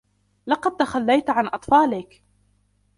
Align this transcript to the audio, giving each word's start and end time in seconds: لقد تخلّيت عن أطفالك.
لقد 0.47 0.77
تخلّيت 0.77 1.29
عن 1.29 1.47
أطفالك. 1.47 2.23